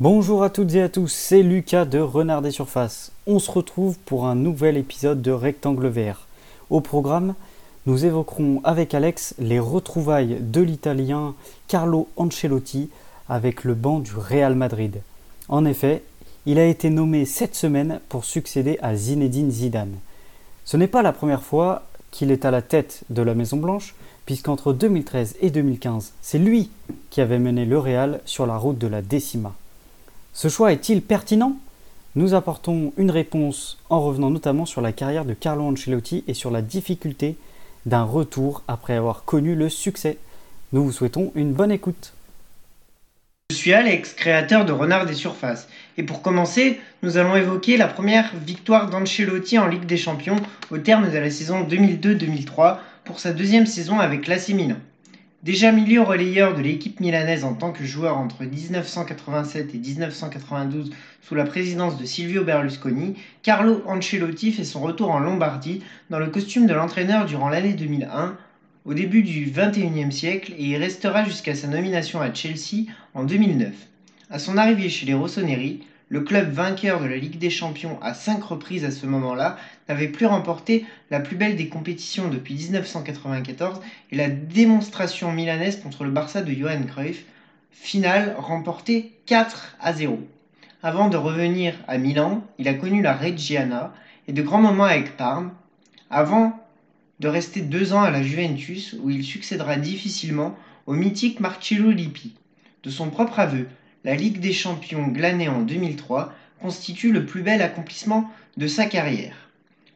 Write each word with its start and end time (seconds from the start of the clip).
Bonjour 0.00 0.42
à 0.42 0.50
toutes 0.50 0.74
et 0.74 0.82
à 0.82 0.88
tous, 0.88 1.08
c'est 1.08 1.42
Lucas 1.42 1.84
de 1.84 1.98
Renard 1.98 2.42
des 2.42 2.50
Surfaces. 2.50 3.12
On 3.26 3.38
se 3.38 3.50
retrouve 3.50 3.98
pour 3.98 4.26
un 4.26 4.34
nouvel 4.34 4.76
épisode 4.76 5.20
de 5.20 5.30
Rectangle 5.30 5.88
Vert. 5.88 6.26
Au 6.70 6.80
programme, 6.80 7.34
nous 7.86 8.04
évoquerons 8.04 8.60
avec 8.64 8.94
Alex 8.94 9.34
les 9.38 9.58
retrouvailles 9.58 10.38
de 10.40 10.60
l'Italien 10.60 11.34
Carlo 11.68 12.08
Ancelotti 12.16 12.90
avec 13.28 13.64
le 13.64 13.74
banc 13.74 13.98
du 13.98 14.12
Real 14.14 14.54
Madrid. 14.54 15.00
En 15.48 15.64
effet, 15.64 16.02
il 16.46 16.58
a 16.58 16.66
été 16.66 16.90
nommé 16.90 17.24
cette 17.24 17.54
semaine 17.54 18.00
pour 18.08 18.24
succéder 18.24 18.78
à 18.80 18.96
Zinedine 18.96 19.50
Zidane. 19.50 19.96
Ce 20.64 20.76
n'est 20.76 20.88
pas 20.88 21.02
la 21.02 21.12
première 21.12 21.42
fois 21.42 21.82
qu'il 22.10 22.30
est 22.30 22.44
à 22.44 22.50
la 22.50 22.62
tête 22.62 23.02
de 23.10 23.22
la 23.22 23.34
Maison 23.34 23.58
Blanche, 23.58 23.94
puisqu'entre 24.26 24.72
2013 24.72 25.36
et 25.40 25.50
2015, 25.50 26.12
c'est 26.20 26.38
lui 26.38 26.68
qui 27.10 27.20
avait 27.20 27.38
mené 27.38 27.64
le 27.64 27.78
Real 27.78 28.20
sur 28.26 28.44
la 28.44 28.56
route 28.56 28.78
de 28.78 28.88
la 28.88 29.00
décima. 29.00 29.54
Ce 30.32 30.48
choix 30.48 30.72
est-il 30.72 31.00
pertinent? 31.00 31.56
Nous 32.16 32.34
apportons 32.34 32.92
une 32.96 33.10
réponse 33.10 33.78
en 33.88 34.00
revenant 34.02 34.30
notamment 34.30 34.66
sur 34.66 34.80
la 34.80 34.92
carrière 34.92 35.24
de 35.24 35.34
Carlo 35.34 35.64
Ancelotti 35.64 36.24
et 36.26 36.34
sur 36.34 36.50
la 36.50 36.60
difficulté 36.60 37.36
d'un 37.86 38.02
retour 38.02 38.62
après 38.68 38.94
avoir 38.94 39.24
connu 39.24 39.54
le 39.54 39.68
succès. 39.68 40.18
Nous 40.72 40.82
vous 40.82 40.92
souhaitons 40.92 41.30
une 41.34 41.52
bonne 41.52 41.70
écoute. 41.70 42.12
Je 43.50 43.56
suis 43.56 43.72
Alex, 43.72 44.12
créateur 44.12 44.64
de 44.64 44.72
Renard 44.72 45.06
des 45.06 45.14
Surfaces. 45.14 45.68
Et 45.96 46.02
pour 46.02 46.20
commencer, 46.20 46.80
nous 47.02 47.16
allons 47.16 47.36
évoquer 47.36 47.76
la 47.76 47.86
première 47.86 48.34
victoire 48.44 48.90
d'Ancelotti 48.90 49.58
en 49.58 49.68
Ligue 49.68 49.86
des 49.86 49.96
Champions 49.96 50.40
au 50.72 50.78
terme 50.78 51.10
de 51.12 51.16
la 51.16 51.30
saison 51.30 51.62
2002-2003 51.62 52.78
pour 53.06 53.20
sa 53.20 53.32
deuxième 53.32 53.66
saison 53.66 54.00
avec 54.00 54.26
l'AC 54.26 54.48
Milan. 54.48 54.78
Déjà 55.44 55.70
milieu 55.70 56.02
relayeur 56.02 56.56
de 56.56 56.60
l'équipe 56.60 56.98
milanaise 56.98 57.44
en 57.44 57.54
tant 57.54 57.70
que 57.70 57.84
joueur 57.84 58.18
entre 58.18 58.42
1987 58.42 59.74
et 59.74 59.78
1992 59.78 60.90
sous 61.22 61.34
la 61.36 61.44
présidence 61.44 61.98
de 61.98 62.04
Silvio 62.04 62.42
Berlusconi, 62.42 63.14
Carlo 63.44 63.80
Ancelotti 63.86 64.50
fait 64.50 64.64
son 64.64 64.80
retour 64.80 65.12
en 65.12 65.20
Lombardie 65.20 65.84
dans 66.10 66.18
le 66.18 66.26
costume 66.26 66.66
de 66.66 66.74
l'entraîneur 66.74 67.26
durant 67.26 67.48
l'année 67.48 67.74
2001 67.74 68.36
au 68.84 68.92
début 68.92 69.22
du 69.22 69.52
XXIe 69.54 70.10
siècle 70.10 70.52
et 70.58 70.64
y 70.64 70.76
restera 70.76 71.24
jusqu'à 71.24 71.54
sa 71.54 71.68
nomination 71.68 72.20
à 72.20 72.34
Chelsea 72.34 72.90
en 73.14 73.22
2009. 73.22 73.72
À 74.30 74.40
son 74.40 74.56
arrivée 74.56 74.88
chez 74.88 75.06
les 75.06 75.14
Rossoneri, 75.14 75.86
le 76.08 76.20
club 76.20 76.52
vainqueur 76.52 77.00
de 77.00 77.06
la 77.06 77.16
Ligue 77.16 77.38
des 77.38 77.50
Champions 77.50 77.98
à 78.00 78.14
cinq 78.14 78.44
reprises 78.44 78.84
à 78.84 78.90
ce 78.90 79.06
moment-là 79.06 79.56
n'avait 79.88 80.08
plus 80.08 80.26
remporté 80.26 80.86
la 81.10 81.18
plus 81.20 81.36
belle 81.36 81.56
des 81.56 81.68
compétitions 81.68 82.28
depuis 82.28 82.54
1994 82.54 83.80
et 84.12 84.16
la 84.16 84.28
démonstration 84.28 85.32
milanaise 85.32 85.80
contre 85.80 86.04
le 86.04 86.10
Barça 86.10 86.42
de 86.42 86.52
Johan 86.52 86.82
Cruyff, 86.86 87.24
finale 87.72 88.36
remportée 88.38 89.12
4 89.26 89.76
à 89.80 89.92
0. 89.92 90.20
Avant 90.82 91.08
de 91.08 91.16
revenir 91.16 91.74
à 91.88 91.98
Milan, 91.98 92.44
il 92.58 92.68
a 92.68 92.74
connu 92.74 93.02
la 93.02 93.14
Reggiana 93.14 93.92
et 94.28 94.32
de 94.32 94.42
grands 94.42 94.60
moments 94.60 94.84
avec 94.84 95.16
Parme, 95.16 95.52
avant 96.10 96.56
de 97.18 97.28
rester 97.28 97.62
deux 97.62 97.92
ans 97.92 98.02
à 98.02 98.10
la 98.10 98.22
Juventus 98.22 98.94
où 99.02 99.10
il 99.10 99.24
succédera 99.24 99.76
difficilement 99.76 100.56
au 100.86 100.92
mythique 100.92 101.40
Marcello 101.40 101.90
Lippi. 101.90 102.34
De 102.84 102.90
son 102.90 103.10
propre 103.10 103.40
aveu, 103.40 103.66
la 104.06 104.14
Ligue 104.14 104.38
des 104.38 104.52
Champions 104.52 105.08
glanée 105.08 105.48
en 105.48 105.62
2003 105.62 106.32
constitue 106.62 107.10
le 107.10 107.26
plus 107.26 107.42
bel 107.42 107.60
accomplissement 107.60 108.30
de 108.56 108.68
sa 108.68 108.86
carrière. 108.86 109.50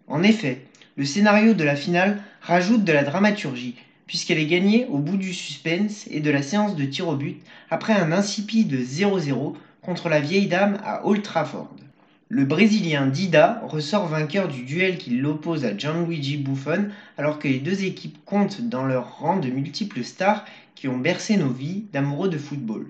En 0.08 0.24
effet, 0.24 0.66
le 0.96 1.04
scénario 1.04 1.54
de 1.54 1.62
la 1.62 1.76
finale 1.76 2.20
rajoute 2.40 2.82
de 2.82 2.92
la 2.92 3.04
dramaturgie, 3.04 3.76
puisqu'elle 4.08 4.40
est 4.40 4.46
gagnée 4.46 4.84
au 4.90 4.98
bout 4.98 5.16
du 5.16 5.32
suspense 5.32 6.08
et 6.10 6.18
de 6.18 6.30
la 6.32 6.42
séance 6.42 6.74
de 6.74 6.84
tir 6.86 7.06
au 7.06 7.14
but 7.14 7.40
après 7.70 7.92
un 7.92 8.10
insipide 8.10 8.74
0-0 8.74 9.54
contre 9.80 10.08
la 10.08 10.18
vieille 10.18 10.48
dame 10.48 10.78
à 10.84 11.06
Old 11.06 11.22
Trafford. 11.22 11.70
Le 12.28 12.44
Brésilien 12.44 13.06
Dida 13.06 13.62
ressort 13.62 14.08
vainqueur 14.08 14.48
du 14.48 14.64
duel 14.64 14.98
qui 14.98 15.10
l'oppose 15.10 15.64
à 15.64 15.76
Gianluigi 15.76 16.36
Buffon 16.36 16.88
alors 17.16 17.38
que 17.38 17.46
les 17.46 17.60
deux 17.60 17.84
équipes 17.84 18.18
comptent 18.24 18.60
dans 18.60 18.86
leur 18.86 19.20
rang 19.20 19.36
de 19.36 19.50
multiples 19.50 20.02
stars 20.02 20.44
qui 20.74 20.88
ont 20.88 20.98
bercé 20.98 21.36
nos 21.36 21.50
vies 21.50 21.84
d'amoureux 21.92 22.28
de 22.28 22.38
football 22.38 22.88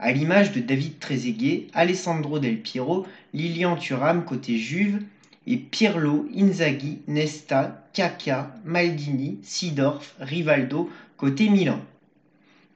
à 0.00 0.12
l'image 0.12 0.52
de 0.52 0.60
David 0.60 0.98
Trezeguet, 0.98 1.66
Alessandro 1.74 2.38
Del 2.38 2.58
Piero, 2.58 3.06
Lilian 3.34 3.76
Thuram 3.76 4.24
côté 4.24 4.56
Juve 4.56 5.02
et 5.46 5.58
Pirlo, 5.58 6.26
Inzaghi, 6.34 7.00
Nesta, 7.06 7.86
Kaka, 7.92 8.54
Maldini, 8.64 9.38
Sidorf, 9.42 10.14
Rivaldo 10.18 10.90
côté 11.18 11.50
Milan. 11.50 11.80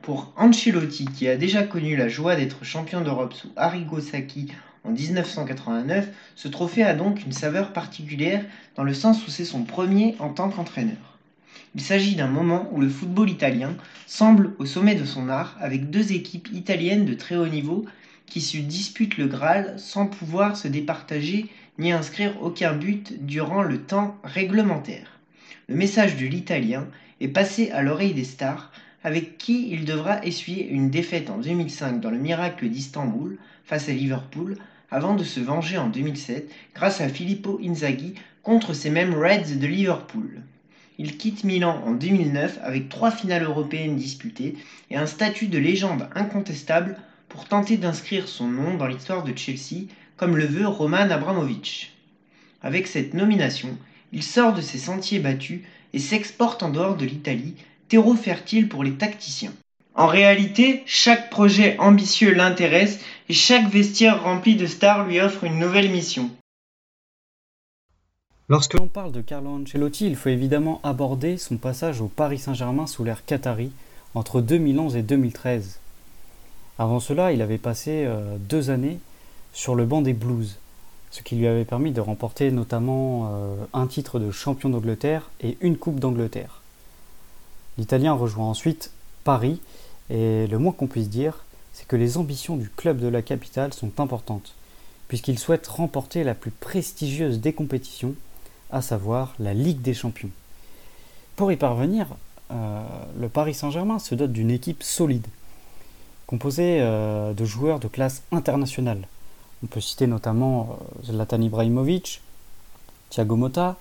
Pour 0.02 0.34
Ancelotti, 0.36 1.06
qui 1.06 1.26
a 1.26 1.36
déjà 1.36 1.62
connu 1.62 1.96
la 1.96 2.08
joie 2.08 2.36
d'être 2.36 2.62
champion 2.62 3.00
d'Europe 3.00 3.32
sous 3.32 3.50
Arrigo 3.56 4.00
Sacchi 4.00 4.48
en 4.84 4.90
1989, 4.90 6.08
ce 6.36 6.48
trophée 6.48 6.82
a 6.82 6.92
donc 6.92 7.24
une 7.24 7.32
saveur 7.32 7.72
particulière 7.72 8.44
dans 8.76 8.84
le 8.84 8.92
sens 8.92 9.26
où 9.26 9.30
c'est 9.30 9.46
son 9.46 9.64
premier 9.64 10.14
en 10.18 10.28
tant 10.28 10.50
qu'entraîneur. 10.50 11.13
Il 11.74 11.80
s'agit 11.80 12.14
d'un 12.14 12.28
moment 12.28 12.68
où 12.72 12.80
le 12.80 12.88
football 12.88 13.30
italien 13.30 13.74
semble 14.06 14.54
au 14.58 14.66
sommet 14.66 14.94
de 14.94 15.04
son 15.04 15.28
art 15.28 15.56
avec 15.60 15.90
deux 15.90 16.12
équipes 16.12 16.48
italiennes 16.52 17.04
de 17.04 17.14
très 17.14 17.36
haut 17.36 17.48
niveau 17.48 17.84
qui 18.26 18.40
se 18.40 18.56
disputent 18.56 19.18
le 19.18 19.26
Graal 19.26 19.74
sans 19.78 20.06
pouvoir 20.06 20.56
se 20.56 20.68
départager 20.68 21.46
ni 21.78 21.92
inscrire 21.92 22.40
aucun 22.42 22.74
but 22.74 23.24
durant 23.24 23.62
le 23.62 23.78
temps 23.78 24.16
réglementaire. 24.24 25.18
Le 25.68 25.74
message 25.74 26.16
de 26.16 26.26
l'italien 26.26 26.86
est 27.20 27.28
passé 27.28 27.70
à 27.70 27.82
l'oreille 27.82 28.14
des 28.14 28.24
stars 28.24 28.70
avec 29.02 29.36
qui 29.38 29.68
il 29.70 29.84
devra 29.84 30.24
essuyer 30.24 30.68
une 30.68 30.90
défaite 30.90 31.30
en 31.30 31.38
2005 31.38 32.00
dans 32.00 32.10
le 32.10 32.18
miracle 32.18 32.68
d'Istanbul 32.68 33.38
face 33.64 33.88
à 33.88 33.92
Liverpool 33.92 34.56
avant 34.90 35.14
de 35.14 35.24
se 35.24 35.40
venger 35.40 35.76
en 35.76 35.88
2007 35.88 36.50
grâce 36.74 37.00
à 37.00 37.08
Filippo 37.08 37.60
Inzaghi 37.62 38.14
contre 38.42 38.74
ces 38.74 38.90
mêmes 38.90 39.14
Reds 39.14 39.56
de 39.56 39.66
Liverpool. 39.66 40.42
Il 40.98 41.16
quitte 41.16 41.42
Milan 41.42 41.82
en 41.84 41.92
2009 41.92 42.60
avec 42.62 42.88
trois 42.88 43.10
finales 43.10 43.42
européennes 43.42 43.96
disputées 43.96 44.54
et 44.90 44.96
un 44.96 45.06
statut 45.06 45.48
de 45.48 45.58
légende 45.58 46.08
incontestable 46.14 46.96
pour 47.28 47.46
tenter 47.46 47.76
d'inscrire 47.76 48.28
son 48.28 48.46
nom 48.46 48.74
dans 48.74 48.86
l'histoire 48.86 49.24
de 49.24 49.36
Chelsea 49.36 49.86
comme 50.16 50.36
le 50.36 50.46
veut 50.46 50.68
Roman 50.68 51.10
Abramovich. 51.10 51.92
Avec 52.62 52.86
cette 52.86 53.12
nomination, 53.12 53.76
il 54.12 54.22
sort 54.22 54.52
de 54.52 54.60
ses 54.60 54.78
sentiers 54.78 55.18
battus 55.18 55.62
et 55.92 55.98
s'exporte 55.98 56.62
en 56.62 56.70
dehors 56.70 56.96
de 56.96 57.04
l'Italie, 57.04 57.54
terreau 57.88 58.14
fertile 58.14 58.68
pour 58.68 58.84
les 58.84 58.94
tacticiens. 58.94 59.52
En 59.96 60.06
réalité, 60.06 60.82
chaque 60.86 61.30
projet 61.30 61.76
ambitieux 61.78 62.32
l'intéresse 62.32 63.00
et 63.28 63.34
chaque 63.34 63.68
vestiaire 63.68 64.22
rempli 64.22 64.54
de 64.56 64.66
stars 64.66 65.06
lui 65.06 65.20
offre 65.20 65.44
une 65.44 65.58
nouvelle 65.58 65.90
mission. 65.90 66.30
Lorsque 68.50 68.74
l'on 68.74 68.88
parle 68.88 69.10
de 69.10 69.22
Carlo 69.22 69.48
Ancelotti, 69.48 70.06
il 70.06 70.16
faut 70.16 70.28
évidemment 70.28 70.78
aborder 70.82 71.38
son 71.38 71.56
passage 71.56 72.02
au 72.02 72.08
Paris 72.08 72.38
Saint-Germain 72.38 72.86
sous 72.86 73.02
l'ère 73.02 73.24
Qatari 73.24 73.72
entre 74.14 74.42
2011 74.42 74.96
et 74.96 75.02
2013. 75.02 75.78
Avant 76.78 77.00
cela, 77.00 77.32
il 77.32 77.40
avait 77.40 77.56
passé 77.56 78.04
euh, 78.04 78.36
deux 78.38 78.68
années 78.68 78.98
sur 79.54 79.74
le 79.74 79.86
banc 79.86 80.02
des 80.02 80.12
Blues, 80.12 80.58
ce 81.10 81.22
qui 81.22 81.36
lui 81.36 81.46
avait 81.46 81.64
permis 81.64 81.90
de 81.90 82.02
remporter 82.02 82.50
notamment 82.50 83.30
euh, 83.32 83.54
un 83.72 83.86
titre 83.86 84.18
de 84.18 84.30
champion 84.30 84.68
d'Angleterre 84.68 85.30
et 85.40 85.56
une 85.62 85.78
Coupe 85.78 85.98
d'Angleterre. 85.98 86.60
L'Italien 87.78 88.12
rejoint 88.12 88.50
ensuite 88.50 88.90
Paris 89.24 89.58
et 90.10 90.46
le 90.48 90.58
moins 90.58 90.72
qu'on 90.72 90.86
puisse 90.86 91.08
dire, 91.08 91.46
c'est 91.72 91.88
que 91.88 91.96
les 91.96 92.18
ambitions 92.18 92.58
du 92.58 92.68
club 92.68 93.00
de 93.00 93.08
la 93.08 93.22
capitale 93.22 93.72
sont 93.72 94.00
importantes, 94.00 94.52
puisqu'il 95.08 95.38
souhaite 95.38 95.66
remporter 95.66 96.24
la 96.24 96.34
plus 96.34 96.50
prestigieuse 96.50 97.40
des 97.40 97.54
compétitions, 97.54 98.14
à 98.74 98.82
savoir 98.82 99.34
la 99.38 99.54
Ligue 99.54 99.80
des 99.82 99.94
Champions. 99.94 100.30
Pour 101.36 101.52
y 101.52 101.56
parvenir, 101.56 102.08
euh, 102.50 102.82
le 103.18 103.28
Paris 103.28 103.54
Saint-Germain 103.54 104.00
se 104.00 104.16
dote 104.16 104.32
d'une 104.32 104.50
équipe 104.50 104.82
solide, 104.82 105.26
composée 106.26 106.78
euh, 106.80 107.32
de 107.32 107.44
joueurs 107.44 107.78
de 107.78 107.86
classe 107.86 108.24
internationale. 108.32 109.06
On 109.62 109.68
peut 109.68 109.80
citer 109.80 110.08
notamment 110.08 110.76
euh, 111.02 111.04
Zlatan 111.04 111.40
Ibrahimovic, 111.40 112.20
Thiago 113.10 113.36
Motta, 113.36 113.76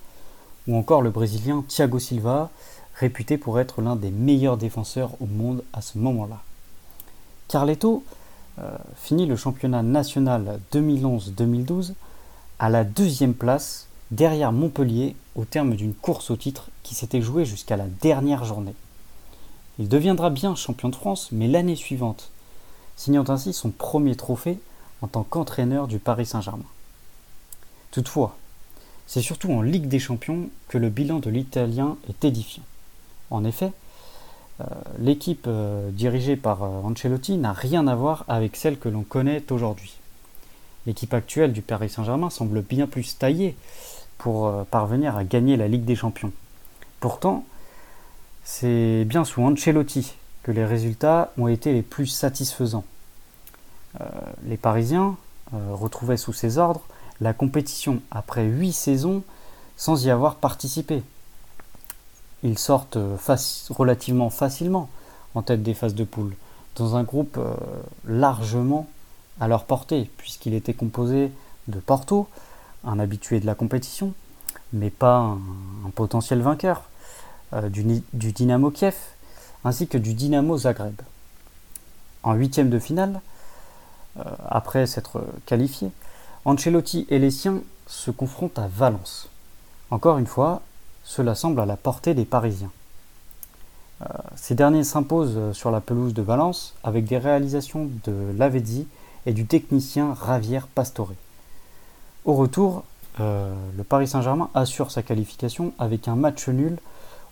ou 0.68 0.76
encore 0.76 1.02
le 1.02 1.10
Brésilien 1.10 1.64
Thiago 1.66 1.98
Silva, 1.98 2.50
réputé 2.94 3.36
pour 3.36 3.58
être 3.58 3.82
l'un 3.82 3.96
des 3.96 4.12
meilleurs 4.12 4.56
défenseurs 4.56 5.10
au 5.20 5.26
monde 5.26 5.64
à 5.72 5.82
ce 5.82 5.98
moment-là. 5.98 6.40
Carletto 7.48 8.04
finit 8.94 9.26
le 9.26 9.34
championnat 9.34 9.82
national 9.82 10.60
2011-2012 10.72 11.94
à 12.60 12.70
la 12.70 12.84
deuxième 12.84 13.34
place 13.34 13.88
derrière 14.10 14.52
Montpellier 14.52 15.16
au 15.34 15.44
terme 15.44 15.74
d'une 15.74 15.94
course 15.94 16.30
au 16.30 16.36
titre 16.36 16.70
qui 16.82 16.94
s'était 16.94 17.22
jouée 17.22 17.44
jusqu'à 17.44 17.76
la 17.76 17.86
dernière 17.86 18.44
journée. 18.44 18.74
Il 19.78 19.88
deviendra 19.88 20.30
bien 20.30 20.54
champion 20.54 20.88
de 20.88 20.96
France, 20.96 21.30
mais 21.32 21.48
l'année 21.48 21.76
suivante, 21.76 22.30
signant 22.96 23.28
ainsi 23.28 23.52
son 23.52 23.70
premier 23.70 24.14
trophée 24.14 24.58
en 25.02 25.08
tant 25.08 25.24
qu'entraîneur 25.24 25.88
du 25.88 25.98
Paris 25.98 26.26
Saint-Germain. 26.26 26.64
Toutefois, 27.90 28.36
c'est 29.06 29.22
surtout 29.22 29.52
en 29.52 29.62
Ligue 29.62 29.88
des 29.88 29.98
Champions 29.98 30.48
que 30.68 30.78
le 30.78 30.90
bilan 30.90 31.18
de 31.18 31.30
l'Italien 31.30 31.96
est 32.08 32.24
édifiant. 32.24 32.62
En 33.30 33.44
effet, 33.44 33.72
l'équipe 34.98 35.48
dirigée 35.90 36.36
par 36.36 36.62
Ancelotti 36.62 37.36
n'a 37.36 37.52
rien 37.52 37.86
à 37.88 37.94
voir 37.96 38.24
avec 38.28 38.56
celle 38.56 38.78
que 38.78 38.88
l'on 38.88 39.02
connaît 39.02 39.50
aujourd'hui. 39.50 39.94
L'équipe 40.86 41.14
actuelle 41.14 41.52
du 41.52 41.62
Paris 41.62 41.88
Saint-Germain 41.88 42.30
semble 42.30 42.62
bien 42.62 42.86
plus 42.86 43.16
taillée 43.16 43.56
pour 44.18 44.52
parvenir 44.66 45.16
à 45.16 45.24
gagner 45.24 45.56
la 45.56 45.68
Ligue 45.68 45.84
des 45.84 45.96
Champions. 45.96 46.32
Pourtant, 47.00 47.44
c'est 48.44 49.04
bien 49.04 49.24
sous 49.24 49.42
Ancelotti 49.42 50.14
que 50.42 50.52
les 50.52 50.64
résultats 50.64 51.32
ont 51.38 51.48
été 51.48 51.72
les 51.72 51.82
plus 51.82 52.06
satisfaisants. 52.06 52.84
Euh, 54.00 54.04
les 54.44 54.56
Parisiens 54.56 55.16
euh, 55.54 55.74
retrouvaient 55.74 56.18
sous 56.18 56.32
ses 56.32 56.58
ordres 56.58 56.82
la 57.20 57.32
compétition 57.32 58.00
après 58.10 58.44
huit 58.44 58.72
saisons 58.72 59.22
sans 59.76 60.04
y 60.04 60.10
avoir 60.10 60.36
participé. 60.36 61.02
Ils 62.42 62.58
sortent 62.58 62.98
relativement 63.70 64.30
facilement 64.30 64.90
en 65.34 65.42
tête 65.42 65.62
des 65.62 65.74
phases 65.74 65.94
de 65.94 66.04
poule, 66.04 66.36
dans 66.76 66.96
un 66.96 67.02
groupe 67.02 67.38
euh, 67.38 67.54
largement 68.06 68.86
à 69.40 69.48
leur 69.48 69.64
portée, 69.64 70.10
puisqu'il 70.16 70.54
était 70.54 70.74
composé 70.74 71.30
de 71.68 71.80
Porto, 71.80 72.28
un 72.84 72.98
habitué 72.98 73.40
de 73.40 73.46
la 73.46 73.54
compétition, 73.54 74.12
mais 74.72 74.90
pas 74.90 75.16
un, 75.16 75.90
potentiel 75.94 76.40
vainqueur, 76.40 76.82
du, 77.68 78.02
du 78.12 78.32
Dynamo 78.32 78.70
Kiev, 78.70 78.96
ainsi 79.64 79.86
que 79.86 79.98
du 79.98 80.14
Dynamo 80.14 80.56
Zagreb. 80.58 81.00
En 82.22 82.34
huitième 82.34 82.70
de 82.70 82.78
finale, 82.78 83.20
euh, 84.18 84.22
après 84.48 84.86
s'être 84.86 85.24
qualifié, 85.46 85.90
Ancelotti 86.44 87.06
et 87.08 87.18
les 87.18 87.30
siens 87.30 87.60
se 87.86 88.10
confrontent 88.10 88.58
à 88.58 88.68
Valence. 88.68 89.28
Encore 89.90 90.18
une 90.18 90.26
fois, 90.26 90.62
cela 91.02 91.34
semble 91.34 91.60
à 91.60 91.66
la 91.66 91.76
portée 91.76 92.14
des 92.14 92.24
Parisiens. 92.24 92.70
Euh, 94.02 94.06
ces 94.36 94.54
derniers 94.54 94.84
s'imposent 94.84 95.52
sur 95.52 95.70
la 95.70 95.80
pelouse 95.80 96.14
de 96.14 96.22
Valence 96.22 96.74
avec 96.82 97.04
des 97.04 97.18
réalisations 97.18 97.90
de 98.04 98.32
Lavezzi 98.36 98.86
et 99.26 99.32
du 99.32 99.46
technicien 99.46 100.16
Javier 100.26 100.60
Pastore. 100.74 101.12
Au 102.24 102.34
retour, 102.34 102.84
euh, 103.20 103.54
le 103.76 103.84
Paris 103.84 104.08
Saint-Germain 104.08 104.50
assure 104.54 104.90
sa 104.90 105.02
qualification 105.02 105.72
avec 105.78 106.08
un 106.08 106.16
match 106.16 106.48
nul 106.48 106.78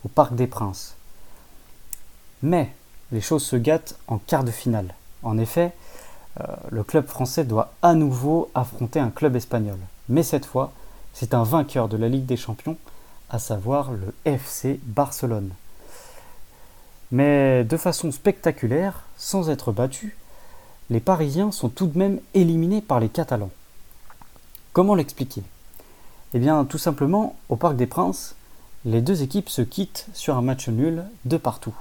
au 0.04 0.08
Parc 0.08 0.34
des 0.34 0.46
Princes. 0.46 0.96
Mais 2.42 2.72
les 3.10 3.20
choses 3.20 3.44
se 3.44 3.56
gâtent 3.56 3.96
en 4.08 4.18
quart 4.18 4.44
de 4.44 4.50
finale. 4.50 4.94
En 5.22 5.38
effet, 5.38 5.72
euh, 6.40 6.44
le 6.70 6.82
club 6.82 7.06
français 7.06 7.44
doit 7.44 7.72
à 7.82 7.94
nouveau 7.94 8.50
affronter 8.54 9.00
un 9.00 9.10
club 9.10 9.36
espagnol. 9.36 9.78
Mais 10.08 10.22
cette 10.22 10.46
fois, 10.46 10.72
c'est 11.12 11.34
un 11.34 11.42
vainqueur 11.42 11.88
de 11.88 11.96
la 11.96 12.08
Ligue 12.08 12.26
des 12.26 12.36
Champions, 12.36 12.76
à 13.30 13.38
savoir 13.38 13.92
le 13.92 14.14
FC 14.24 14.80
Barcelone. 14.84 15.50
Mais 17.10 17.64
de 17.64 17.76
façon 17.76 18.10
spectaculaire, 18.10 19.04
sans 19.16 19.50
être 19.50 19.72
battus, 19.72 20.14
les 20.92 21.00
Parisiens 21.00 21.50
sont 21.52 21.70
tout 21.70 21.86
de 21.86 21.98
même 21.98 22.20
éliminés 22.34 22.82
par 22.82 23.00
les 23.00 23.08
Catalans. 23.08 23.48
Comment 24.74 24.94
l'expliquer? 24.94 25.42
Eh 26.34 26.38
bien, 26.38 26.66
tout 26.66 26.76
simplement, 26.76 27.34
au 27.48 27.56
Parc 27.56 27.76
des 27.76 27.86
Princes, 27.86 28.34
les 28.84 29.00
deux 29.00 29.22
équipes 29.22 29.48
se 29.48 29.62
quittent 29.62 30.06
sur 30.12 30.36
un 30.36 30.42
match 30.42 30.68
nul 30.68 31.04
de 31.24 31.38
partout. 31.38 31.74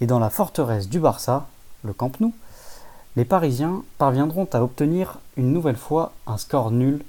Et 0.00 0.06
dans 0.06 0.18
la 0.18 0.30
forteresse 0.30 0.88
du 0.88 0.98
Barça, 0.98 1.46
le 1.84 1.92
Camp 1.92 2.18
Nou, 2.20 2.32
les 3.16 3.26
Parisiens 3.26 3.82
parviendront 3.98 4.48
à 4.54 4.62
obtenir 4.62 5.18
une 5.36 5.52
nouvelle 5.52 5.76
fois 5.76 6.12
un 6.26 6.38
score 6.38 6.70
nul, 6.70 7.04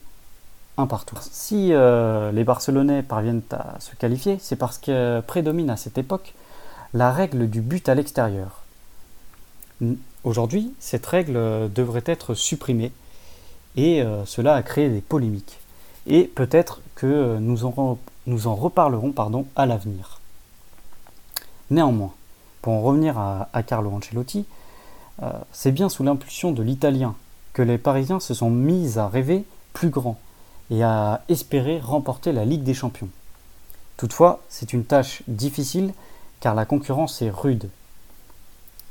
un 0.77 0.87
partout. 0.87 1.17
Si 1.21 1.71
euh, 1.71 2.33
les 2.33 2.43
Barcelonais 2.43 3.01
parviennent 3.01 3.43
à 3.51 3.79
se 3.79 3.95
qualifier, 3.95 4.37
c'est 4.41 4.57
parce 4.57 4.77
que 4.77 5.21
prédomine 5.21 5.69
à 5.69 5.77
cette 5.77 5.97
époque 5.97 6.33
la 6.93 7.13
règle 7.13 7.49
du 7.49 7.61
but 7.61 7.87
à 7.87 7.95
l'extérieur. 7.95 8.58
Aujourd'hui, 10.23 10.73
cette 10.79 11.05
règle 11.05 11.71
devrait 11.73 12.03
être 12.05 12.33
supprimée 12.33 12.91
et 13.75 14.01
euh, 14.01 14.25
cela 14.25 14.55
a 14.55 14.63
créé 14.63 14.89
des 14.89 15.01
polémiques. 15.01 15.59
Et 16.07 16.23
peut-être 16.23 16.81
que 16.95 17.37
nous 17.39 17.65
en, 17.65 17.97
nous 18.27 18.47
en 18.47 18.55
reparlerons 18.55 19.11
pardon, 19.11 19.45
à 19.55 19.65
l'avenir. 19.65 20.19
Néanmoins, 21.69 22.13
pour 22.61 22.73
en 22.73 22.81
revenir 22.81 23.17
à, 23.17 23.63
Carlo 23.65 23.91
Ancelotti, 23.91 24.45
euh, 25.23 25.31
c'est 25.51 25.71
bien 25.71 25.87
sous 25.87 26.03
l'impulsion 26.03 26.51
de 26.51 26.63
l'Italien 26.63 27.15
que 27.53 27.61
les 27.61 27.77
Parisiens 27.77 28.19
se 28.19 28.33
sont 28.33 28.49
mis 28.49 28.97
à 28.97 29.07
rêver 29.07 29.45
plus 29.73 29.89
grand 29.89 30.19
et 30.71 30.83
à 30.83 31.21
espérer 31.29 31.79
remporter 31.79 32.31
la 32.31 32.45
Ligue 32.45 32.63
des 32.63 32.73
Champions. 32.73 33.09
Toutefois, 33.97 34.41
c'est 34.49 34.73
une 34.73 34.85
tâche 34.85 35.23
difficile 35.27 35.93
car 36.39 36.55
la 36.55 36.65
concurrence 36.65 37.21
est 37.21 37.29
rude. 37.29 37.69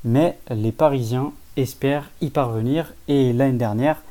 Mais 0.05 0.39
les 0.51 0.73
Parisiens 0.73 1.33
espèrent 1.57 2.11
y 2.21 2.31
parvenir 2.31 2.93
et 3.09 3.33
l'année 3.33 3.59
dernière, 3.59 4.03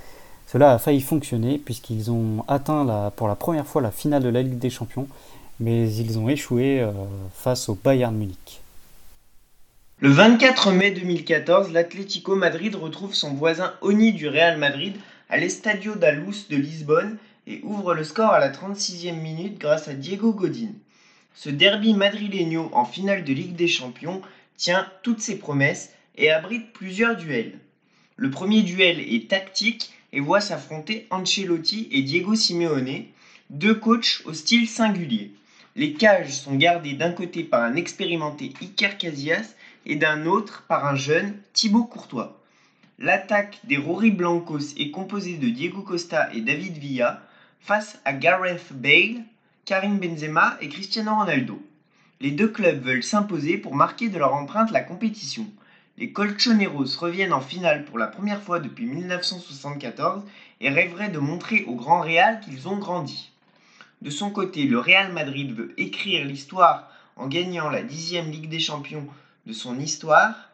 cela 0.46 0.72
a 0.72 0.80
failli 0.80 1.02
fonctionner 1.02 1.58
puisqu'ils 1.58 2.12
ont 2.12 2.44
atteint 2.48 3.12
pour 3.16 3.28
la 3.28 3.36
première 3.36 3.66
fois 3.66 3.82
la 3.82 3.92
finale 3.92 4.24
de 4.24 4.30
la 4.30 4.42
Ligue 4.42 4.60
des 4.60 4.70
Champions, 4.70 5.08
mais 5.60 5.92
ils 5.94 6.20
ont 6.20 6.30
échoué 6.30 6.82
euh, 6.82 6.92
face 7.34 7.70
au 7.70 7.76
Bayern 7.76 8.16
Munich. 8.16 8.62
Le 10.00 10.10
24 10.10 10.72
mai 10.72 10.92
2014, 10.92 11.72
l'Atlético 11.72 12.36
Madrid 12.36 12.76
retrouve 12.76 13.16
son 13.16 13.34
voisin 13.34 13.74
Oni 13.82 14.14
du 14.14 14.28
Real 14.28 14.58
Madrid 14.58 14.96
à 15.30 15.38
l'Estadio 15.38 15.96
da 15.96 16.12
Luz 16.12 16.48
de 16.50 16.56
Lisbonne 16.56 17.18
et 17.48 17.62
ouvre 17.64 17.94
le 17.96 18.04
score 18.04 18.32
à 18.32 18.40
la 18.40 18.52
36e 18.52 19.20
minute 19.20 19.58
grâce 19.58 19.88
à 19.88 19.94
Diego 19.94 20.34
Godin. 20.34 20.70
Ce 21.34 21.50
derby 21.50 21.94
madrileño 21.94 22.70
en 22.74 22.86
finale 22.86 23.24
de 23.24 23.34
Ligue 23.34 23.56
des 23.56 23.68
Champions 23.68 24.22
tient 24.58 24.92
toutes 25.04 25.22
ses 25.22 25.38
promesses 25.38 25.92
et 26.16 26.32
abrite 26.32 26.74
plusieurs 26.74 27.16
duels. 27.16 27.60
Le 28.16 28.32
premier 28.32 28.64
duel 28.64 29.00
est 29.00 29.30
tactique 29.30 29.94
et 30.12 30.20
voit 30.20 30.42
s'affronter 30.42 31.08
Ancelotti 31.12 31.88
et 31.92 32.02
Diego 32.02 32.36
Simeone, 32.36 33.06
deux 33.50 33.76
coachs 33.76 34.22
au 34.26 34.34
style 34.34 34.68
singulier. 34.68 35.32
Les 35.76 35.94
cages 35.94 36.34
sont 36.34 36.56
gardées 36.56 36.94
d'un 36.94 37.12
côté 37.12 37.44
par 37.44 37.62
un 37.62 37.76
expérimenté 37.76 38.52
Iker 38.62 38.98
Casillas 38.98 39.54
et 39.86 39.96
d'un 39.96 40.26
autre 40.26 40.66
par 40.68 40.86
un 40.88 40.96
jeune 40.96 41.36
Thibaut 41.54 41.84
Courtois. 41.84 42.42
L'attaque 42.98 43.60
des 43.66 43.78
Rory 43.78 44.10
Blancos 44.10 44.74
est 44.78 44.90
composée 44.90 45.38
de 45.38 45.50
Diego 45.50 45.84
Costa 45.84 46.34
et 46.34 46.42
David 46.42 46.78
Villa 46.78 47.22
face 47.62 48.00
à 48.06 48.14
Gareth 48.14 48.74
Bale, 48.74 49.24
Karim 49.66 50.00
Benzema 50.00 50.58
et 50.62 50.70
Cristiano 50.70 51.14
Ronaldo. 51.14 51.62
Les 52.20 52.32
deux 52.32 52.48
clubs 52.48 52.84
veulent 52.84 53.04
s'imposer 53.04 53.58
pour 53.58 53.76
marquer 53.76 54.10
de 54.10 54.18
leur 54.18 54.34
empreinte 54.34 54.72
la 54.72 54.82
compétition. 54.82 55.46
Les 55.98 56.12
Colchoneros 56.12 56.98
reviennent 57.00 57.34
en 57.34 57.42
finale 57.42 57.86
pour 57.86 58.00
la 58.00 58.08
première 58.08 58.42
fois 58.42 58.60
depuis 58.60 58.86
1974 58.86 60.24
et 60.62 60.70
rêveraient 60.70 61.10
de 61.10 61.20
montrer 61.20 61.64
au 61.66 61.76
Grand 61.76 62.02
Real 62.02 62.40
qu'ils 62.40 62.68
ont 62.68 62.78
grandi. 62.78 63.32
De 64.02 64.10
son 64.10 64.32
côté, 64.32 64.64
le 64.64 64.80
Real 64.80 65.12
Madrid 65.14 65.56
veut 65.56 65.74
écrire 65.78 66.26
l'histoire 66.26 66.92
en 67.16 67.28
gagnant 67.28 67.70
la 67.70 67.84
dixième 67.84 68.32
Ligue 68.32 68.50
des 68.50 68.60
Champions 68.60 69.08
de 69.46 69.54
son 69.54 69.80
histoire, 69.80 70.50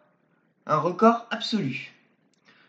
un 0.65 0.77
record 0.77 1.27
absolu. 1.31 1.93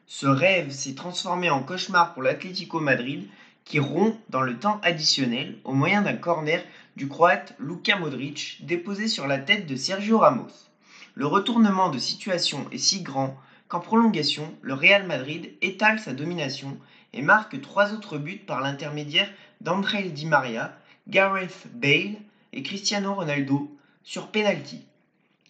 Ce 0.06 0.26
rêve 0.26 0.70
s'est 0.70 0.94
transformé 0.94 1.50
en 1.50 1.62
cauchemar 1.62 2.14
pour 2.14 2.22
l'Atlético 2.22 2.80
Madrid 2.80 3.28
qui 3.64 3.78
rompt 3.78 4.18
dans 4.28 4.42
le 4.42 4.58
temps 4.58 4.80
additionnel 4.82 5.58
au 5.64 5.72
moyen 5.72 6.02
d'un 6.02 6.16
corner 6.16 6.62
du 6.96 7.08
croate 7.08 7.54
Luka 7.58 7.96
Modric 7.96 8.58
déposé 8.62 9.08
sur 9.08 9.26
la 9.26 9.38
tête 9.38 9.66
de 9.66 9.76
Sergio 9.76 10.18
Ramos. 10.18 10.68
Le 11.14 11.26
retournement 11.26 11.90
de 11.90 11.98
situation 11.98 12.66
est 12.72 12.78
si 12.78 13.02
grand 13.02 13.38
qu'en 13.68 13.80
prolongation, 13.80 14.54
le 14.62 14.74
Real 14.74 15.06
Madrid 15.06 15.50
étale 15.62 15.98
sa 15.98 16.12
domination 16.12 16.76
et 17.12 17.22
marque 17.22 17.60
trois 17.60 17.92
autres 17.92 18.18
buts 18.18 18.42
par 18.46 18.60
l'intermédiaire 18.60 19.30
d'André 19.60 20.04
Di 20.04 20.26
Maria, 20.26 20.76
Gareth 21.08 21.66
Bale 21.72 22.16
et 22.52 22.62
Cristiano 22.62 23.14
Ronaldo 23.14 23.74
sur 24.02 24.28
penalty. 24.28 24.84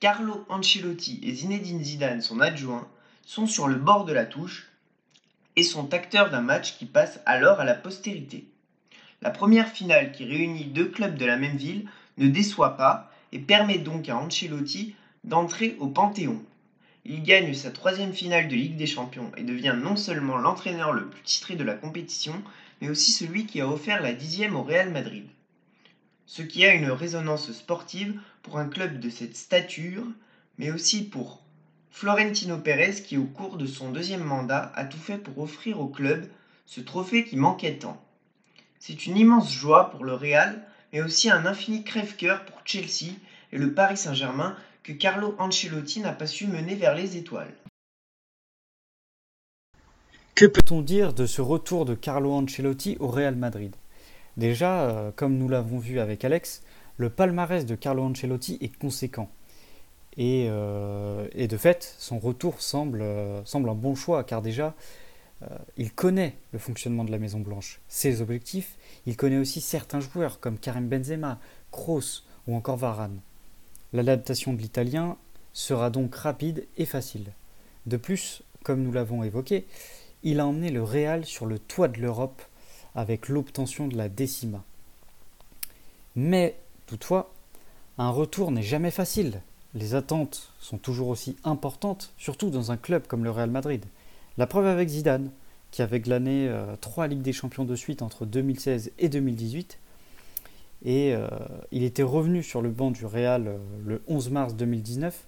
Carlo 0.01 0.45
Ancelotti 0.49 1.21
et 1.23 1.33
Zinedine 1.33 1.83
Zidane, 1.83 2.21
son 2.21 2.41
adjoint, 2.41 2.87
sont 3.23 3.47
sur 3.47 3.69
le 3.69 3.77
bord 3.77 4.05
de 4.05 4.13
la 4.13 4.27
touche 4.27 4.69
et 5.57 5.63
sont 5.63 5.93
acteurs 5.95 6.31
d'un 6.31 6.41
match 6.41 6.77
qui 6.77 6.87
passe 6.87 7.21
alors 7.27 7.61
à 7.61 7.65
la 7.65 7.75
postérité. 7.75 8.47
La 9.23 9.31
première 9.31 9.69
finale 9.69 10.13
qui 10.13 10.25
réunit 10.25 10.65
deux 10.65 10.89
clubs 10.89 11.17
de 11.17 11.25
la 11.25 11.37
même 11.37 11.57
ville 11.57 11.89
ne 12.19 12.29
déçoit 12.29 12.77
pas 12.77 13.11
et 13.33 13.39
permet 13.39 13.79
donc 13.79 14.09
à 14.09 14.17
Ancelotti 14.17 14.95
d'entrer 15.25 15.77
au 15.79 15.89
Panthéon. 15.89 16.43
Il 17.05 17.23
gagne 17.23 17.55
sa 17.55 17.71
troisième 17.71 18.13
finale 18.13 18.49
de 18.49 18.55
Ligue 18.55 18.77
des 18.77 18.87
Champions 18.87 19.31
et 19.37 19.43
devient 19.43 19.77
non 19.81 19.97
seulement 19.97 20.37
l'entraîneur 20.37 20.93
le 20.93 21.07
plus 21.09 21.23
titré 21.23 21.57
de 21.57 21.65
la 21.65 21.75
compétition, 21.75 22.43
mais 22.81 22.89
aussi 22.89 23.13
celui 23.13 23.47
qui 23.47 23.61
a 23.61 23.69
offert 23.69 24.03
la 24.03 24.13
dixième 24.13 24.57
au 24.57 24.63
Real 24.63 24.91
Madrid 24.91 25.25
ce 26.27 26.43
qui 26.43 26.65
a 26.65 26.75
une 26.75 26.91
résonance 26.91 27.53
sportive 27.53 28.21
pour 28.43 28.59
un 28.59 28.69
club 28.69 28.99
de 28.99 29.11
cette 29.11 29.37
stature, 29.37 30.05
mais 30.59 30.71
aussi 30.71 31.05
pour 31.05 31.44
Florentino 31.95 32.59
Pérez 32.59 33.03
qui 33.05 33.17
au 33.17 33.23
cours 33.23 33.57
de 33.57 33.67
son 33.67 33.93
deuxième 33.93 34.25
mandat 34.25 34.73
a 34.75 34.85
tout 34.85 34.99
fait 34.99 35.17
pour 35.17 35.39
offrir 35.39 35.79
au 35.79 35.87
club 35.87 36.27
ce 36.67 36.81
trophée 36.81 37.23
qui 37.23 37.37
manquait 37.37 37.77
tant. 37.77 38.03
C'est 38.81 39.07
une 39.07 39.17
immense 39.17 39.53
joie 39.53 39.93
pour 39.93 40.03
le 40.03 40.13
Real, 40.13 40.61
mais 40.93 41.03
aussi 41.03 41.31
un 41.31 41.47
infini 41.47 41.85
crève-cœur 41.85 42.47
pour 42.47 42.61
Chelsea 42.65 43.13
et 43.53 43.59
le 43.59 43.75
Paris 43.75 43.97
Saint-Germain 43.97 44.57
que 44.83 44.93
Carlo 44.93 45.37
Ancelotti 45.39 46.01
n'a 46.01 46.11
pas 46.11 46.27
su 46.27 46.49
mener 46.49 46.75
vers 46.75 46.97
les 46.97 47.17
étoiles. 47.17 47.55
Que 50.35 50.47
peut-on 50.47 50.83
dire 50.83 51.15
de 51.15 51.27
ce 51.27 51.43
retour 51.43 51.85
de 51.85 51.95
Carlo 51.95 52.33
Ancelotti 52.33 52.97
au 52.99 53.07
Real 53.07 53.37
Madrid? 53.37 53.77
Déjà, 54.37 54.91
euh, 54.91 55.13
comme 55.15 55.39
nous 55.39 55.49
l'avons 55.49 55.79
vu 55.79 56.01
avec 56.01 56.25
Alex, 56.25 56.65
le 56.97 57.09
palmarès 57.09 57.65
de 57.65 57.77
Carlo 57.77 58.03
Ancelotti 58.03 58.59
est 58.61 58.77
conséquent. 58.77 59.31
Et, 60.17 60.47
euh, 60.49 61.29
de 61.35 61.57
fait, 61.57 61.95
son 61.99 62.19
retour 62.19 62.61
semble, 62.61 63.01
euh, 63.03 63.43
un 63.55 63.75
bon 63.75 63.95
choix, 63.95 64.25
car 64.25 64.43
déjà, 64.43 64.75
il 65.77 65.93
connaît 65.93 66.39
le 66.53 66.59
fonctionnement 66.59 67.05
de 67.05 67.11
la 67.11 67.19
Maison 67.19 67.39
Blanche, 67.39 67.83
ses 67.87 68.23
objectifs, 68.23 68.79
il 69.05 69.15
connaît 69.15 69.37
aussi 69.37 69.61
certains 69.61 70.01
joueurs 70.01 70.41
comme 70.41 70.59
Karim 70.59 70.89
Benzema, 70.89 71.39
Kroos 71.71 72.23
ou 72.47 72.57
encore 72.57 72.79
Varane. 72.79 73.21
L'adaptation 73.93 74.55
de 74.55 74.63
l'italien 74.63 75.19
sera 75.53 75.91
donc 75.91 76.15
rapide 76.15 76.67
et 76.79 76.87
facile. 76.87 77.33
De 77.85 77.99
plus, 77.99 78.43
comme 78.63 78.83
nous 78.83 78.93
l'avons 78.93 79.23
évoqué, 79.23 79.67
il 80.23 80.41
a 80.41 80.47
emmené 80.47 80.71
le 80.71 80.83
Real 80.83 81.25
sur 81.25 81.47
le 81.47 81.59
toit 81.59 81.89
de 81.89 82.01
l'Europe 82.01 82.43
avec 82.95 83.29
l'obtention 83.29 83.87
de 83.87 83.97
la 83.97 84.09
décima. 84.09 84.65
Mais, 86.17 86.57
toutefois, 86.87 87.33
un 87.99 88.11
retour 88.11 88.51
n'est 88.51 88.63
jamais 88.63 88.91
facile. 88.91 89.43
Les 89.75 89.95
attentes 89.95 90.53
sont 90.61 90.79
toujours 90.79 91.09
aussi 91.09 91.37
importantes, 91.45 92.13
surtout 92.17 92.51
dans 92.51 92.71
un 92.71 92.77
club 92.77 93.07
comme 93.07 93.25
le 93.25 93.31
Real 93.31 93.51
Madrid. 93.51 93.85
La 94.39 94.47
preuve 94.47 94.67
avec 94.67 94.89
Zidane, 94.89 95.31
qui 95.71 95.83
avait 95.83 96.01
glané 96.01 96.49
euh, 96.49 96.77
trois 96.81 97.07
Ligues 97.09 97.23
des 97.23 97.33
Champions 97.33 97.65
de 97.65 97.75
suite 97.75 98.03
entre 98.03 98.27
2016 98.27 98.93
et 98.99 99.09
2018. 99.09 99.79
Et 100.85 101.15
euh, 101.15 101.29
il 101.73 101.83
était 101.83 102.03
revenu 102.03 102.43
sur 102.43 102.63
le 102.63 102.71
banc 102.71 102.91
du 102.91 103.07
Real 103.07 103.49
euh, 103.49 103.59
le 103.85 104.03
11 104.07 104.31
mars 104.31 104.55
2019, 104.55 105.25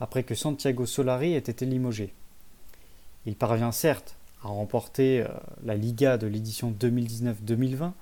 après 0.00 0.22
que 0.22 0.34
Santiago 0.34 0.86
Solari 0.86 1.34
ait 1.34 1.38
été 1.38 1.66
limogé. 1.66 2.12
Il 3.26 3.34
parvient 3.34 3.72
certes 3.72 4.18
a 4.44 4.48
remporté 4.48 5.22
euh, 5.22 5.28
la 5.64 5.74
Liga 5.74 6.18
de 6.18 6.26
l'édition 6.26 6.74
2019-2020, 6.78 7.92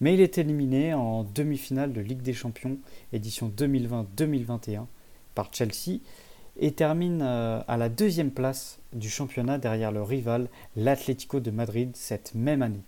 mais 0.00 0.14
il 0.14 0.20
est 0.20 0.38
éliminé 0.38 0.94
en 0.94 1.24
demi-finale 1.24 1.92
de 1.92 2.00
Ligue 2.00 2.22
des 2.22 2.32
Champions 2.32 2.78
édition 3.12 3.52
2020-2021 3.56 4.86
par 5.34 5.52
Chelsea 5.52 6.00
et 6.60 6.72
termine 6.72 7.22
euh, 7.22 7.60
à 7.66 7.76
la 7.76 7.88
deuxième 7.88 8.30
place 8.30 8.78
du 8.92 9.08
championnat 9.08 9.58
derrière 9.58 9.92
le 9.92 10.02
rival 10.02 10.48
l'Atlético 10.76 11.40
de 11.40 11.50
Madrid 11.50 11.90
cette 11.94 12.34
même 12.34 12.62
année. 12.62 12.82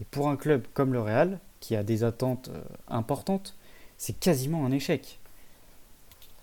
Et 0.00 0.04
pour 0.04 0.28
un 0.28 0.36
club 0.36 0.64
comme 0.74 0.92
le 0.92 1.00
Real, 1.00 1.38
qui 1.60 1.76
a 1.76 1.82
des 1.82 2.04
attentes 2.04 2.50
euh, 2.52 2.60
importantes, 2.88 3.54
c'est 3.96 4.18
quasiment 4.18 4.66
un 4.66 4.72
échec. 4.72 5.18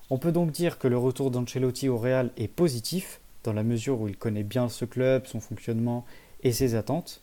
On 0.09 0.17
peut 0.17 0.31
donc 0.31 0.51
dire 0.51 0.79
que 0.79 0.87
le 0.87 0.97
retour 0.97 1.29
d'Ancelotti 1.29 1.89
au 1.89 1.97
Real 1.97 2.31
est 2.37 2.47
positif, 2.47 3.19
dans 3.43 3.53
la 3.53 3.63
mesure 3.63 4.01
où 4.01 4.07
il 4.07 4.17
connaît 4.17 4.43
bien 4.43 4.69
ce 4.69 4.85
club, 4.85 5.27
son 5.27 5.39
fonctionnement 5.39 6.05
et 6.43 6.51
ses 6.51 6.75
attentes. 6.75 7.21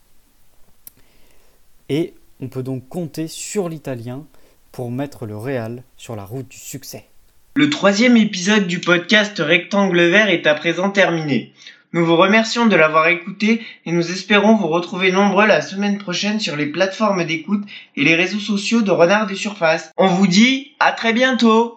Et 1.89 2.13
on 2.39 2.47
peut 2.47 2.63
donc 2.63 2.87
compter 2.87 3.27
sur 3.27 3.67
l'Italien 3.67 4.25
pour 4.71 4.91
mettre 4.91 5.25
le 5.25 5.35
Real 5.35 5.83
sur 5.97 6.15
la 6.15 6.23
route 6.23 6.47
du 6.47 6.57
succès. 6.57 7.07
Le 7.57 7.71
troisième 7.71 8.17
épisode 8.17 8.67
du 8.67 8.79
podcast 8.79 9.39
Rectangle 9.39 9.99
Vert 10.09 10.29
est 10.29 10.45
à 10.45 10.53
présent 10.53 10.91
terminé. 10.91 11.53
Nous 11.91 12.05
vous 12.05 12.15
remercions 12.15 12.67
de 12.67 12.75
l'avoir 12.75 13.07
écouté 13.07 13.65
et 13.87 13.91
nous 13.91 14.11
espérons 14.11 14.53
vous 14.53 14.67
retrouver 14.67 15.11
nombreux 15.11 15.47
la 15.47 15.63
semaine 15.63 15.97
prochaine 15.97 16.39
sur 16.39 16.55
les 16.55 16.67
plateformes 16.67 17.23
d'écoute 17.23 17.63
et 17.95 18.03
les 18.03 18.13
réseaux 18.13 18.37
sociaux 18.37 18.83
de 18.83 18.91
Renard 18.91 19.25
des 19.25 19.33
Surfaces. 19.33 19.91
On 19.97 20.05
vous 20.05 20.27
dit 20.27 20.73
à 20.79 20.91
très 20.91 21.13
bientôt 21.13 21.73